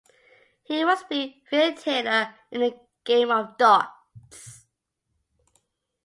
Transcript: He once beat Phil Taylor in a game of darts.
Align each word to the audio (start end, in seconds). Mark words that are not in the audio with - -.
He 0.63 0.83
once 0.83 1.03
beat 1.07 1.43
Phil 1.47 1.75
Taylor 1.75 2.33
in 2.49 2.63
a 2.63 2.73
game 3.03 3.29
of 3.29 3.55
darts. 3.55 4.65